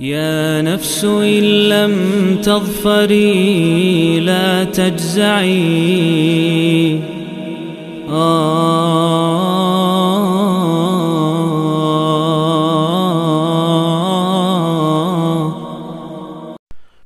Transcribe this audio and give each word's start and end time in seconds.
يا 0.00 0.62
نفس 0.62 1.04
إن 1.04 1.68
لم 1.68 1.94
تظفري 2.42 4.20
لا 4.20 4.64
تجزعي 4.64 5.62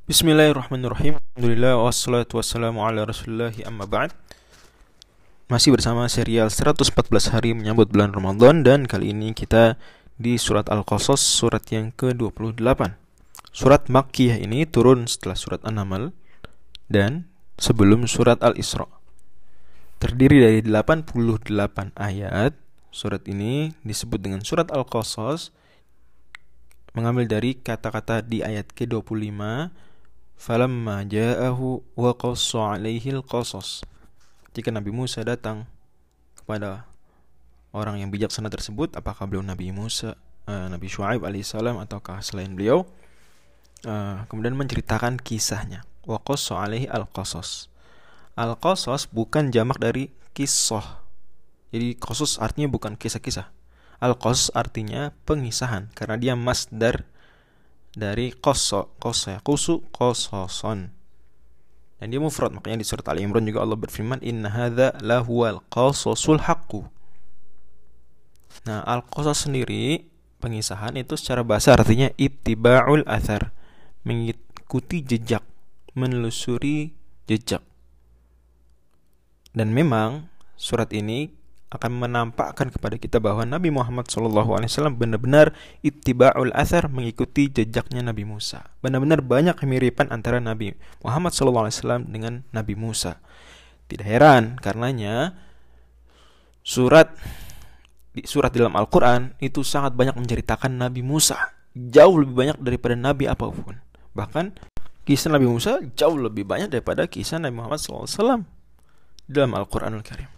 Bismillahirrahmanirrahim 0.07 1.19
Alhamdulillah 1.35 1.77
wassalatu 1.77 2.39
wassalamu 2.39 2.79
ala 2.81 3.03
rasulillahi 3.03 3.67
amma 3.67 3.83
ba'd 3.83 4.15
Masih 5.51 5.75
bersama 5.75 6.07
serial 6.07 6.47
114 6.47 6.87
hari 7.29 7.51
menyambut 7.51 7.91
bulan 7.91 8.15
Ramadan 8.15 8.63
Dan 8.63 8.87
kali 8.87 9.11
ini 9.11 9.35
kita 9.35 9.75
di 10.18 10.40
surat 10.40 10.68
Al-Qasas 10.68 11.20
surat 11.20 11.64
yang 11.72 11.92
ke-28. 11.92 12.96
Surat 13.52 13.88
Makkiyah 13.88 14.40
ini 14.40 14.64
turun 14.64 15.04
setelah 15.04 15.36
surat 15.36 15.60
An-Naml 15.64 16.16
Dan 16.88 17.28
sebelum 17.60 18.08
surat 18.08 18.40
Al-Isra. 18.40 18.88
Terdiri 20.00 20.42
dari 20.42 20.60
88 20.64 21.96
ayat. 21.96 22.56
Surat 22.92 23.24
ini 23.24 23.72
disebut 23.86 24.20
dengan 24.20 24.44
surat 24.44 24.68
Al-Qasas 24.68 25.52
Mengambil 26.92 27.24
dari 27.24 27.56
kata-kata 27.56 28.20
di 28.20 28.44
ayat 28.44 28.68
ke-25 28.76 29.40
falamma 30.42 31.06
ja'ahu 31.06 31.94
wa 31.94 32.12
qassa 32.18 32.74
alaihi 32.74 33.14
al-qasas 33.14 33.86
jika 34.50 34.74
Nabi 34.74 34.90
Musa 34.90 35.22
datang 35.22 35.70
kepada 36.34 36.91
orang 37.72 38.00
yang 38.00 38.12
bijaksana 38.12 38.52
tersebut 38.52 38.94
apakah 38.94 39.24
beliau 39.28 39.44
Nabi 39.44 39.72
Musa 39.72 40.16
uh, 40.46 40.66
Nabi 40.70 40.88
Shu'aib 40.90 41.22
alaihissalam 41.22 41.78
ataukah 41.82 42.22
selain 42.22 42.52
beliau? 42.54 42.86
Uh, 43.82 44.22
kemudian 44.30 44.54
menceritakan 44.54 45.18
kisahnya. 45.18 45.82
Wa 46.06 46.22
alaihi 46.62 46.86
al-qasas. 46.90 47.70
Al-qasas 48.34 49.10
bukan 49.10 49.50
jamak 49.50 49.78
dari 49.78 50.10
kisah. 50.34 51.02
Jadi 51.74 51.98
qasas 51.98 52.38
artinya 52.38 52.70
bukan 52.70 52.94
kisah-kisah. 52.94 53.50
Al-qasas 54.02 54.50
artinya 54.54 55.14
pengisahan 55.26 55.90
karena 55.94 56.16
dia 56.18 56.34
masdar 56.34 57.06
dari 57.92 58.32
koso 58.32 58.88
ya 59.28 59.38
kusu 59.44 59.84
kososon 59.92 60.90
dan 62.02 62.06
dia 62.10 62.18
mufrad. 62.18 62.50
Makanya 62.50 62.82
di 62.82 62.86
surat 62.86 63.06
Al 63.06 63.22
Imran 63.22 63.46
juga 63.46 63.62
Allah 63.62 63.78
berfirman 63.78 64.18
inna 64.26 64.50
hadza 64.50 64.90
lahuwal 64.98 65.62
qasasul 65.70 66.42
haqqu 66.42 66.82
nah 68.68 68.84
al 68.84 69.02
qasas 69.06 69.48
sendiri 69.48 70.06
pengisahan 70.42 70.98
itu 70.98 71.14
secara 71.14 71.46
bahasa 71.46 71.74
artinya 71.78 72.10
ittiba'ul 72.18 73.06
athar 73.06 73.54
mengikuti 74.02 75.02
jejak 75.02 75.42
menelusuri 75.94 76.92
jejak 77.30 77.62
dan 79.52 79.70
memang 79.70 80.32
surat 80.56 80.88
ini 80.96 81.42
akan 81.72 82.04
menampakkan 82.04 82.68
kepada 82.68 83.00
kita 83.00 83.16
bahwa 83.16 83.48
Nabi 83.48 83.72
Muhammad 83.72 84.04
SAW 84.12 84.92
benar-benar 84.92 85.56
ittiba'ul 85.80 86.52
athar 86.52 86.92
mengikuti 86.92 87.48
jejaknya 87.48 88.04
Nabi 88.04 88.28
Musa. 88.28 88.68
Benar-benar 88.84 89.24
banyak 89.24 89.56
kemiripan 89.56 90.12
antara 90.12 90.36
Nabi 90.36 90.76
Muhammad 91.00 91.32
SAW 91.32 92.04
dengan 92.12 92.44
Nabi 92.52 92.76
Musa. 92.76 93.24
Tidak 93.88 94.04
heran 94.04 94.60
karenanya 94.60 95.32
surat 96.60 97.16
di 98.12 98.28
surat 98.28 98.52
dalam 98.52 98.76
Al-Quran 98.76 99.36
itu 99.40 99.64
sangat 99.64 99.96
banyak 99.96 100.16
menceritakan 100.16 100.76
Nabi 100.76 101.00
Musa. 101.00 101.56
Jauh 101.72 102.20
lebih 102.20 102.36
banyak 102.36 102.56
daripada 102.60 102.92
Nabi 102.92 103.24
apa 103.24 103.48
pun. 103.48 103.80
Bahkan 104.12 104.52
kisah 105.08 105.32
Nabi 105.32 105.48
Musa 105.48 105.80
jauh 105.96 106.20
lebih 106.20 106.44
banyak 106.44 106.68
daripada 106.68 107.08
kisah 107.08 107.40
Nabi 107.40 107.56
Muhammad 107.56 107.80
SAW 107.80 108.44
dalam 109.24 109.50
Al-Quranul 109.56 110.04
Karim. 110.04 110.28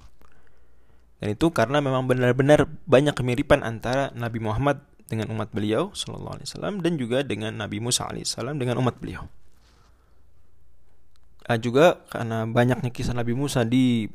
Dan 1.19 1.35
itu 1.35 1.51
karena 1.51 1.83
memang 1.83 2.07
benar-benar 2.07 2.71
banyak 2.87 3.17
kemiripan 3.17 3.67
antara 3.67 4.15
Nabi 4.15 4.39
Muhammad 4.39 4.83
dengan 5.05 5.31
umat 5.37 5.53
beliau 5.53 5.93
sallallahu 5.93 6.41
alaihi 6.41 6.49
wasallam 6.49 6.75
dan 6.81 6.93
juga 6.97 7.21
dengan 7.27 7.55
Nabi 7.59 7.83
Musa 7.83 8.09
alaihissalam 8.09 8.57
dengan 8.57 8.81
umat 8.81 8.97
beliau. 9.03 9.27
Ah, 11.45 11.61
juga 11.61 12.01
karena 12.09 12.49
banyaknya 12.49 12.89
kisah 12.89 13.13
Nabi 13.13 13.37
Musa 13.37 13.69
di 13.69 14.09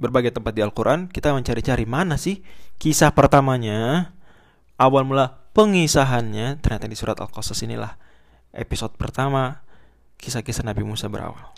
berbagai 0.00 0.32
tempat 0.32 0.56
di 0.56 0.64
Al-Qur'an, 0.64 1.06
kita 1.12 1.36
mencari-cari 1.36 1.84
mana 1.84 2.16
sih 2.16 2.40
kisah 2.80 3.12
pertamanya, 3.12 4.10
awal 4.80 5.04
mula 5.04 5.44
pengisahannya 5.52 6.58
ternyata 6.64 6.88
di 6.88 6.96
surat 6.96 7.20
Al-Qasas 7.20 7.60
inilah 7.62 8.00
episode 8.56 8.96
pertama 8.96 9.60
kisah-kisah 10.16 10.64
Nabi 10.64 10.82
Musa 10.82 11.12
berawal. 11.12 11.52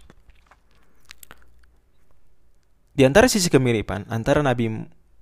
Di 2.92 3.08
antara 3.08 3.24
sisi 3.30 3.48
kemiripan 3.48 4.04
antara 4.12 4.44
Nabi 4.44 4.68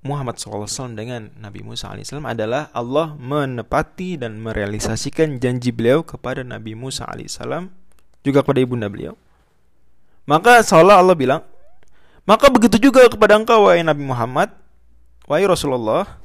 Muhammad 0.00 0.40
SAW 0.40 0.96
dengan 0.96 1.28
Nabi 1.36 1.60
Musa 1.60 1.92
AS 1.92 2.10
adalah 2.10 2.72
Allah 2.72 3.14
menepati 3.20 4.16
dan 4.16 4.40
merealisasikan 4.40 5.36
janji 5.36 5.70
beliau 5.70 6.00
kepada 6.02 6.40
Nabi 6.40 6.72
Musa 6.72 7.04
AS 7.04 7.36
juga 8.24 8.40
kepada 8.40 8.64
ibunda 8.64 8.88
beliau. 8.88 9.14
Maka 10.24 10.64
seolah 10.64 11.00
Allah 11.00 11.16
bilang, 11.16 11.42
maka 12.30 12.46
begitu 12.46 12.78
juga 12.78 13.10
kepada 13.10 13.34
engkau 13.34 13.66
wahai 13.66 13.82
Nabi 13.82 14.06
Muhammad, 14.06 14.54
wahai 15.26 15.50
Rasulullah, 15.50 16.22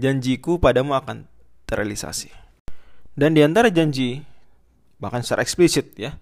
janjiku 0.00 0.56
padamu 0.56 0.96
akan 0.96 1.28
terrealisasi. 1.68 2.32
Dan 3.12 3.36
di 3.36 3.44
antara 3.44 3.68
janji, 3.68 4.24
bahkan 4.96 5.20
secara 5.20 5.44
eksplisit 5.44 5.92
ya, 6.00 6.16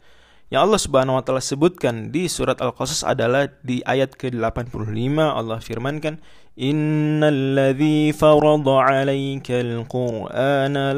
yang 0.51 0.67
Allah 0.67 0.83
Subhanahu 0.83 1.19
wa 1.19 1.23
taala 1.23 1.39
sebutkan 1.39 2.11
di 2.11 2.27
surat 2.27 2.59
Al-Qasas 2.59 3.07
adalah 3.07 3.47
di 3.63 3.79
ayat 3.87 4.19
ke-85 4.19 5.19
Allah 5.23 5.63
firmankan 5.63 6.19
Innalladzi 6.59 8.11
farada 8.11 8.75
'alaikal 8.91 9.87
Qur'ana 9.87 10.95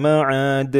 ma'ad 0.00 0.76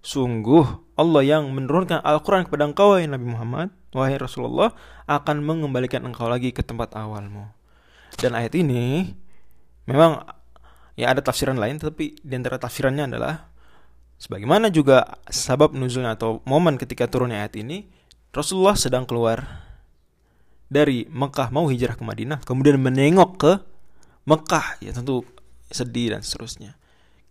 Sungguh 0.00 0.64
Allah 0.96 1.22
yang 1.24 1.48
menurunkan 1.52 2.00
Al-Quran 2.00 2.48
kepada 2.48 2.64
engkau 2.64 2.96
wahai 2.96 3.04
Nabi 3.04 3.28
Muhammad 3.28 3.68
Wahai 3.92 4.16
Rasulullah 4.16 4.72
akan 5.04 5.44
mengembalikan 5.44 6.04
engkau 6.08 6.30
lagi 6.30 6.56
ke 6.56 6.64
tempat 6.64 6.96
awalmu 6.96 7.44
Dan 8.16 8.32
ayat 8.32 8.56
ini 8.56 9.12
memang 9.84 10.24
ya 10.96 11.12
ada 11.12 11.20
tafsiran 11.20 11.60
lain 11.60 11.76
tapi 11.76 12.16
di 12.20 12.32
antara 12.32 12.56
tafsirannya 12.56 13.12
adalah 13.12 13.50
Sebagaimana 14.20 14.68
juga 14.68 15.16
sabab 15.32 15.72
nuzulnya 15.72 16.12
atau 16.12 16.44
momen 16.44 16.76
ketika 16.76 17.08
turunnya 17.08 17.40
ayat 17.40 17.56
ini, 17.56 17.88
Rasulullah 18.36 18.76
sedang 18.76 19.08
keluar 19.08 19.64
dari 20.68 21.08
Mekah 21.08 21.48
mau 21.48 21.64
hijrah 21.72 21.96
ke 21.96 22.04
Madinah, 22.04 22.44
kemudian 22.44 22.76
menengok 22.76 23.30
ke 23.40 23.52
Mekah, 24.28 24.76
ya 24.84 24.92
tentu 24.92 25.24
sedih 25.72 26.12
dan 26.12 26.20
seterusnya. 26.20 26.76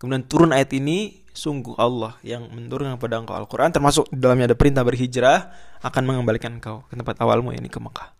Kemudian 0.02 0.26
turun 0.26 0.50
ayat 0.50 0.74
ini, 0.74 1.19
sungguh 1.32 1.78
Allah 1.78 2.18
yang 2.26 2.48
menurunkan 2.50 2.98
kepada 2.98 3.22
engkau 3.22 3.36
Al-Quran, 3.36 3.70
termasuk 3.70 4.06
dalamnya 4.12 4.50
ada 4.52 4.56
perintah 4.58 4.82
berhijrah, 4.82 5.54
akan 5.80 6.02
mengembalikan 6.04 6.58
engkau 6.58 6.86
ke 6.90 6.94
tempat 6.94 7.16
awalmu, 7.22 7.54
ini 7.54 7.70
ke 7.70 7.78
Mekah. 7.78 8.12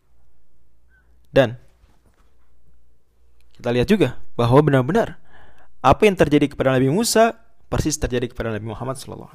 Dan 1.31 1.55
kita 3.55 3.71
lihat 3.71 3.87
juga 3.87 4.19
bahwa 4.35 4.59
benar-benar 4.65 5.21
apa 5.81 6.03
yang 6.05 6.17
terjadi 6.17 6.51
kepada 6.51 6.77
Nabi 6.77 6.89
Musa 6.93 7.37
persis 7.71 7.95
terjadi 7.97 8.27
kepada 8.27 8.51
Nabi 8.51 8.67
Muhammad 8.67 8.99
SAW. 8.99 9.31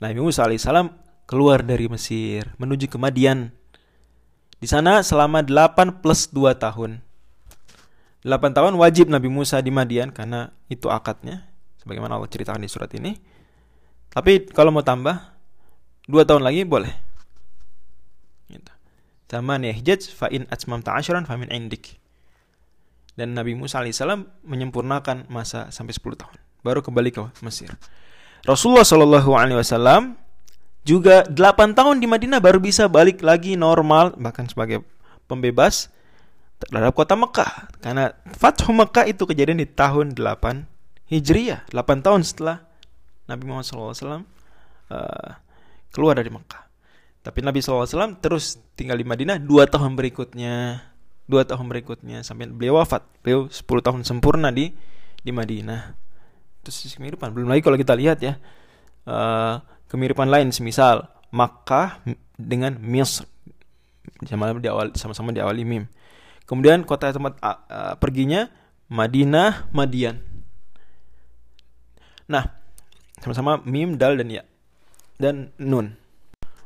Nabi 0.00 0.18
Musa 0.18 0.48
alaihissalam 0.48 0.88
keluar 1.28 1.60
dari 1.60 1.86
Mesir 1.86 2.56
menuju 2.56 2.88
ke 2.88 2.96
Madian. 2.96 3.52
Di 4.58 4.66
sana 4.66 5.04
selama 5.04 5.44
8 5.44 6.00
plus 6.00 6.32
2 6.32 6.56
tahun. 6.56 7.04
8 8.24 8.56
tahun 8.56 8.72
wajib 8.78 9.10
Nabi 9.12 9.28
Musa 9.28 9.60
di 9.60 9.68
Madian 9.68 10.14
karena 10.14 10.54
itu 10.72 10.88
akadnya. 10.88 11.51
Sebagaimana 11.82 12.16
Allah 12.16 12.30
ceritakan 12.30 12.62
di 12.62 12.70
surat 12.70 12.90
ini. 12.94 13.18
Tapi 14.08 14.46
kalau 14.54 14.70
mau 14.70 14.86
tambah 14.86 15.18
2 16.06 16.22
tahun 16.22 16.46
lagi 16.46 16.62
boleh. 16.62 16.94
Gitu. 18.46 18.72
Taman 19.26 19.66
yahjaj 19.66 20.06
fa 20.14 20.30
in 20.30 20.46
atmamta 20.46 20.94
ashran 20.94 21.26
fa 21.26 21.34
min. 21.34 21.50
Dan 23.12 23.36
Nabi 23.36 23.52
Musa 23.58 23.82
alaihissalam 23.82 24.24
menyempurnakan 24.46 25.28
masa 25.28 25.68
sampai 25.74 25.92
10 25.92 26.16
tahun 26.16 26.36
baru 26.62 26.80
kembali 26.80 27.10
ke 27.10 27.22
Mesir. 27.42 27.74
Rasulullah 28.46 28.86
Shallallahu 28.86 29.30
Alaihi 29.34 29.58
Wasallam 29.58 30.18
juga 30.82 31.26
8 31.26 31.78
tahun 31.78 32.02
di 32.02 32.10
Madinah 32.10 32.42
baru 32.42 32.58
bisa 32.58 32.90
balik 32.90 33.22
lagi 33.22 33.54
normal 33.54 34.18
bahkan 34.18 34.50
sebagai 34.50 34.82
pembebas 35.30 35.90
terhadap 36.58 36.94
kota 36.94 37.14
Mekah 37.14 37.70
karena 37.82 38.14
Fathu 38.34 38.74
Mekah 38.74 39.06
itu 39.06 39.22
kejadian 39.26 39.62
di 39.62 39.68
tahun 39.70 40.14
8 40.18 40.71
Hijriyah 41.12 41.68
8 41.68 42.00
tahun 42.00 42.24
setelah 42.24 42.64
Nabi 43.28 43.44
Muhammad 43.44 43.68
SAW 43.68 43.92
uh, 43.92 45.30
keluar 45.92 46.16
dari 46.16 46.32
Mekah. 46.32 46.64
Tapi 47.20 47.44
Nabi 47.44 47.60
SAW 47.60 48.16
terus 48.18 48.56
tinggal 48.72 48.96
di 48.96 49.04
Madinah 49.04 49.36
2 49.36 49.46
tahun 49.68 49.92
berikutnya 49.92 50.80
2 51.28 51.50
tahun 51.52 51.66
berikutnya 51.68 52.24
sampai 52.24 52.48
beliau 52.48 52.80
wafat. 52.80 53.04
Beliau 53.20 53.52
10 53.52 53.60
tahun 53.60 54.00
sempurna 54.08 54.48
di 54.48 54.72
di 55.20 55.30
Madinah. 55.30 56.00
Sisi 56.64 56.96
kemiripan 56.96 57.36
belum 57.36 57.52
lagi 57.52 57.60
kalau 57.60 57.76
kita 57.76 57.92
lihat 57.92 58.24
ya 58.24 58.40
uh, 59.04 59.60
kemiripan 59.92 60.32
lain 60.32 60.48
semisal 60.48 61.12
Makkah 61.28 62.00
dengan 62.40 62.80
Misr. 62.80 63.28
Sama 64.24 64.56
diawali 64.56 64.96
sama-sama 64.96 65.28
diawali 65.30 65.62
mim. 65.68 65.84
Kemudian 66.48 66.88
kota 66.88 67.12
tempat 67.12 67.36
uh, 67.44 67.94
perginya 68.00 68.48
Madinah 68.88 69.68
Madian 69.76 70.31
nah 72.32 72.48
sama-sama 73.20 73.60
mim 73.68 74.00
dal 74.00 74.16
dan 74.16 74.28
ya 74.32 74.42
dan 75.20 75.52
nun. 75.60 75.94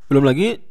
Belum 0.07 0.23
lagi 0.23 0.63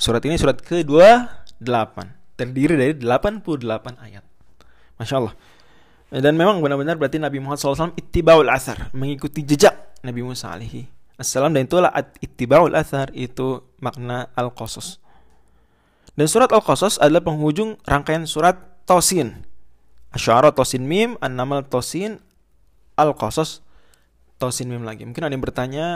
surat 0.00 0.24
ini 0.24 0.40
surat 0.40 0.58
ke-28 0.58 1.96
terdiri 2.34 2.74
dari 2.74 2.92
88 2.96 4.00
ayat. 4.00 4.24
Masya 4.96 5.16
Allah. 5.20 5.34
Dan 6.14 6.34
memang 6.34 6.64
benar-benar 6.64 6.96
berarti 6.96 7.20
Nabi 7.20 7.42
Muhammad 7.42 7.60
SAW 7.60 7.94
ittibaul 7.98 8.48
asar 8.48 8.90
mengikuti 8.96 9.44
jejak 9.44 9.98
Nabi 10.00 10.24
Musa 10.24 10.50
alaihi 10.50 10.88
assalam. 11.20 11.52
Dan 11.52 11.68
itulah 11.68 11.92
ittibaul 12.18 12.72
asar 12.72 13.12
itu 13.12 13.62
makna 13.78 14.32
al-qasas 14.34 15.04
dan 16.14 16.30
surat 16.30 16.50
al-qasas 16.54 17.02
adalah 17.02 17.26
penghujung 17.26 17.74
rangkaian 17.82 18.22
surat 18.22 18.54
Tosin 18.86 19.42
Asyara 20.14 20.54
Tosin 20.54 20.86
Mim 20.86 21.18
An-Namal 21.18 21.66
Tosin 21.66 22.22
Al-Qasas 22.94 23.66
Tosin 24.38 24.70
Mim 24.70 24.82
lagi 24.82 25.06
mungkin 25.06 25.24
ada 25.24 25.32
yang 25.32 25.44
bertanya 25.44 25.86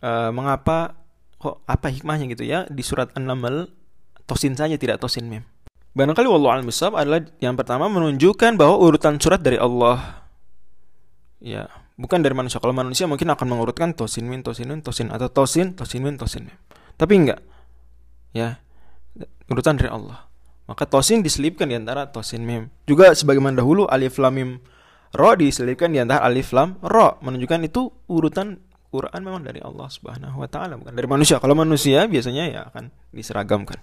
uh, 0.00 0.30
mengapa 0.30 0.96
kok 1.40 1.64
apa 1.64 1.88
hikmahnya 1.88 2.30
gitu 2.32 2.44
ya 2.44 2.68
di 2.68 2.84
surat 2.84 3.10
An-Naml 3.16 3.68
Tosin 4.28 4.54
saja 4.54 4.76
tidak 4.78 5.02
Tosin 5.02 5.26
Mim 5.26 5.42
Barangkali 5.90 6.30
wallahu 6.30 6.54
a'lam 6.54 6.70
adalah 6.70 7.20
yang 7.42 7.58
pertama 7.58 7.90
menunjukkan 7.90 8.54
bahwa 8.54 8.78
urutan 8.78 9.18
surat 9.18 9.42
dari 9.42 9.58
Allah. 9.58 10.22
Ya, 11.42 11.66
bukan 11.98 12.22
dari 12.22 12.30
manusia. 12.30 12.62
Kalau 12.62 12.70
manusia 12.70 13.10
mungkin 13.10 13.26
akan 13.26 13.46
mengurutkan 13.50 13.90
tosin 13.98 14.30
min 14.30 14.46
tosin 14.46 14.70
min 14.70 14.86
tosin 14.86 15.10
atau 15.10 15.26
tosin 15.26 15.74
tosin 15.74 16.06
min 16.06 16.14
tosin 16.14 16.46
min. 16.46 16.54
Tapi 16.94 17.12
enggak. 17.18 17.42
Ya. 18.30 18.62
Urutan 19.50 19.74
dari 19.74 19.90
Allah. 19.90 20.30
Maka 20.70 20.86
tosin 20.86 21.26
diselipkan 21.26 21.66
di 21.66 21.74
antara 21.74 22.06
tosin 22.06 22.46
mim. 22.46 22.70
Juga 22.86 23.10
sebagaimana 23.10 23.58
dahulu 23.58 23.90
alif 23.90 24.22
lam 24.22 24.30
mim 24.30 24.50
ro 25.14 25.34
diselipkan 25.34 25.90
di 25.90 25.98
antara 25.98 26.22
alif 26.26 26.54
lam 26.54 26.78
ro 26.82 27.18
menunjukkan 27.22 27.60
itu 27.66 27.90
urutan 28.10 28.62
Quran 28.90 29.20
memang 29.22 29.46
dari 29.46 29.62
Allah 29.62 29.86
Subhanahu 29.86 30.42
wa 30.42 30.48
taala 30.50 30.74
bukan 30.74 30.94
dari 30.94 31.06
manusia. 31.06 31.38
Kalau 31.38 31.54
manusia 31.54 32.10
biasanya 32.10 32.44
ya 32.50 32.60
akan 32.66 32.90
diseragamkan. 33.14 33.78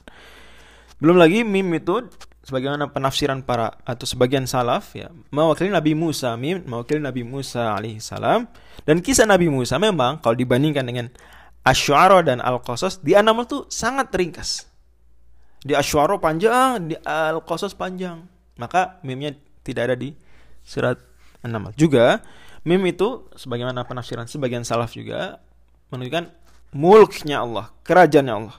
Belum 1.00 1.16
lagi 1.16 1.48
mim 1.48 1.72
itu 1.72 2.12
sebagaimana 2.44 2.92
penafsiran 2.92 3.44
para 3.44 3.80
atau 3.88 4.04
sebagian 4.08 4.48
salaf 4.48 4.96
ya 4.96 5.12
mewakili 5.32 5.72
Nabi 5.72 5.96
Musa 5.96 6.36
mim 6.36 6.64
mewakili 6.64 7.04
Nabi 7.04 7.24
Musa 7.28 7.76
alaihissalam 7.76 8.48
dan 8.84 8.96
kisah 9.04 9.28
Nabi 9.28 9.52
Musa 9.52 9.80
memang 9.80 10.20
kalau 10.24 10.36
dibandingkan 10.36 10.84
dengan 10.88 11.08
Asy'ara 11.68 12.24
dan 12.24 12.40
Al-Qasas 12.40 13.04
di 13.04 13.12
An-Naml 13.12 13.44
itu 13.44 13.60
sangat 13.68 14.08
ringkas. 14.16 14.72
Di 15.60 15.76
Asy'ara 15.76 16.16
panjang, 16.16 16.88
di 16.88 16.96
Al-Qasas 16.96 17.76
panjang. 17.76 18.24
Maka 18.56 19.04
mimnya 19.04 19.36
tidak 19.68 19.92
ada 19.92 19.96
di 20.00 20.16
surat 20.64 20.96
An-Naml. 21.46 21.74
Juga 21.78 22.22
mim 22.68 22.82
itu 22.88 23.28
sebagaimana 23.38 23.86
penafsiran 23.86 24.26
sebagian 24.26 24.66
salaf 24.66 24.94
juga 24.94 25.42
menunjukkan 25.94 26.32
mulknya 26.76 27.44
Allah, 27.44 27.72
kerajaannya 27.88 28.34
Allah. 28.34 28.58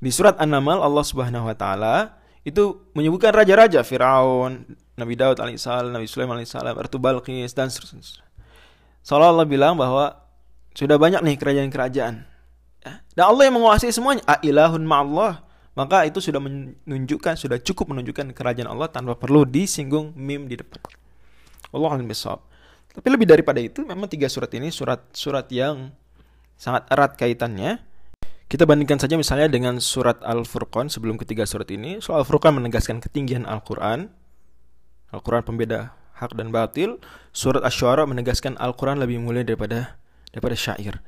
Di 0.00 0.10
surat 0.12 0.36
An-Naml 0.36 0.80
Allah 0.80 1.04
Subhanahu 1.04 1.48
wa 1.48 1.56
taala 1.56 2.18
itu 2.44 2.84
menyebutkan 2.92 3.32
raja-raja 3.32 3.80
Firaun, 3.80 4.68
Nabi 4.94 5.14
Daud 5.16 5.40
alaihissalam, 5.40 5.90
Nabi 5.90 6.06
Sulaiman 6.06 6.38
alaihissalam, 6.38 6.76
Ratu 6.76 7.00
Balqis 7.00 7.56
dan 7.56 7.72
seterusnya. 7.72 8.22
Seolah 9.04 9.32
Allah 9.32 9.48
bilang 9.48 9.76
bahwa 9.76 10.16
sudah 10.72 10.96
banyak 10.96 11.20
nih 11.20 11.36
kerajaan-kerajaan. 11.36 12.14
Ya. 12.84 12.92
Dan 13.12 13.24
Allah 13.28 13.42
yang 13.48 13.56
menguasai 13.60 13.92
semuanya. 13.92 14.24
Ailahun 14.24 14.82
ma'allah. 14.84 15.44
Maka 15.74 16.06
itu 16.06 16.22
sudah 16.22 16.38
menunjukkan, 16.38 17.34
sudah 17.34 17.58
cukup 17.58 17.90
menunjukkan 17.90 18.30
kerajaan 18.30 18.70
Allah 18.70 18.86
tanpa 18.86 19.18
perlu 19.18 19.42
disinggung 19.42 20.14
mim 20.14 20.46
di 20.46 20.54
depan. 20.54 20.78
Allah 21.74 21.98
besok. 22.06 22.40
Tapi 22.94 23.08
lebih 23.10 23.26
daripada 23.26 23.58
itu, 23.58 23.82
memang 23.82 24.06
tiga 24.06 24.30
surat 24.30 24.50
ini 24.54 24.70
surat-surat 24.70 25.50
yang 25.50 25.90
sangat 26.54 26.86
erat 26.94 27.18
kaitannya 27.18 27.82
kita 28.54 28.68
bandingkan 28.68 29.00
saja 29.00 29.16
misalnya 29.16 29.48
dengan 29.48 29.80
surat 29.80 30.20
Al-Furqan 30.20 30.92
sebelum 30.92 31.16
ketiga 31.16 31.48
surat 31.48 31.66
ini. 31.72 31.98
Surat 31.98 32.22
Al-Furqan 32.22 32.54
menegaskan 32.54 33.00
ketinggian 33.00 33.48
Al-Quran. 33.48 34.12
Al-Quran 35.10 35.42
pembeda 35.42 35.96
hak 36.20 36.36
dan 36.36 36.52
batil. 36.52 37.00
Surat 37.34 37.64
Ash-Shu'ara 37.64 38.04
menegaskan 38.04 38.54
Al-Quran 38.60 39.00
lebih 39.00 39.18
mulia 39.18 39.42
daripada 39.42 39.96
daripada 40.30 40.54
syair. 40.54 41.00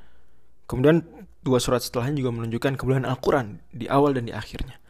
Kemudian 0.66 1.04
dua 1.44 1.62
surat 1.62 1.84
setelahnya 1.84 2.18
juga 2.24 2.34
menunjukkan 2.34 2.74
kemuliaan 2.80 3.06
Al-Quran 3.06 3.62
di 3.70 3.86
awal 3.86 4.16
dan 4.16 4.26
di 4.26 4.34
akhirnya. 4.34 4.80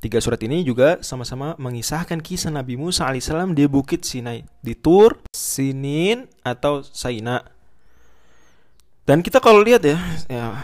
Tiga 0.00 0.16
surat 0.16 0.40
ini 0.40 0.64
juga 0.64 0.96
sama-sama 1.04 1.52
mengisahkan 1.60 2.24
kisah 2.24 2.48
Nabi 2.48 2.80
Musa 2.80 3.04
alaihissalam 3.04 3.52
di 3.52 3.68
Bukit 3.68 4.00
Sinai, 4.00 4.48
di 4.64 4.72
Tur, 4.72 5.20
Sinin, 5.28 6.24
atau 6.40 6.80
Saina. 6.80 7.44
Dan 9.04 9.20
kita 9.20 9.44
kalau 9.44 9.60
lihat 9.60 9.84
ya, 9.84 10.00
ya 10.24 10.56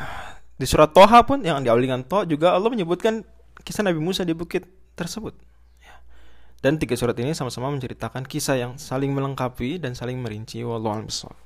di 0.56 0.64
surat 0.64 0.88
Toha 0.88 1.20
pun 1.28 1.44
yang 1.44 1.60
diawali 1.60 1.84
dengan 1.84 2.00
To 2.08 2.24
juga 2.24 2.56
Allah 2.56 2.72
menyebutkan 2.72 3.28
kisah 3.60 3.84
Nabi 3.84 4.00
Musa 4.00 4.24
di 4.24 4.32
bukit 4.32 4.64
tersebut. 4.96 5.36
Ya. 5.84 6.00
Dan 6.64 6.80
tiga 6.80 6.96
surat 6.96 7.12
ini 7.20 7.36
sama-sama 7.36 7.68
menceritakan 7.68 8.24
kisah 8.24 8.56
yang 8.56 8.72
saling 8.80 9.12
melengkapi 9.12 9.76
dan 9.76 9.92
saling 9.92 10.16
merinci. 10.16 10.64
Wallahu 10.64 11.04
a'lam 11.04 11.45